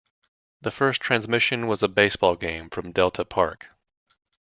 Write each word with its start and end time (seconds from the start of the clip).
The 0.61 0.71
first 0.71 0.99
transmission 0.99 1.67
was 1.67 1.83
a 1.83 1.87
baseball 1.87 2.35
game 2.35 2.71
from 2.71 2.91
Delta 2.91 3.23
Park. 3.23 3.67